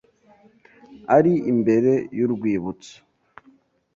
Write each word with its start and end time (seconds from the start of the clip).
Ari 1.15 1.31
imbere 1.51 1.91
y'urwibutso. 2.17 2.93